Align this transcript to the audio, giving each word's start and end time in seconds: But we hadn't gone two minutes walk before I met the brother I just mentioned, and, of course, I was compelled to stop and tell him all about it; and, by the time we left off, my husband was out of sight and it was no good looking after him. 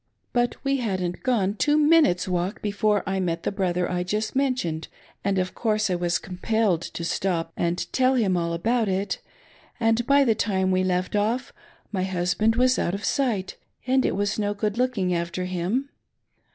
But 0.33 0.55
we 0.63 0.77
hadn't 0.77 1.21
gone 1.21 1.53
two 1.57 1.77
minutes 1.77 2.27
walk 2.27 2.63
before 2.63 3.03
I 3.05 3.19
met 3.19 3.43
the 3.43 3.51
brother 3.51 3.87
I 3.87 4.01
just 4.01 4.35
mentioned, 4.35 4.87
and, 5.23 5.37
of 5.37 5.53
course, 5.53 5.91
I 5.91 5.95
was 5.95 6.17
compelled 6.17 6.81
to 6.81 7.03
stop 7.03 7.53
and 7.55 7.85
tell 7.93 8.15
him 8.15 8.35
all 8.35 8.53
about 8.53 8.89
it; 8.89 9.19
and, 9.79 10.03
by 10.07 10.23
the 10.23 10.33
time 10.33 10.71
we 10.71 10.83
left 10.83 11.15
off, 11.15 11.53
my 11.91 12.01
husband 12.01 12.55
was 12.55 12.79
out 12.79 12.95
of 12.95 13.05
sight 13.05 13.57
and 13.85 14.03
it 14.03 14.15
was 14.15 14.39
no 14.39 14.55
good 14.55 14.75
looking 14.75 15.13
after 15.13 15.45
him. 15.45 15.89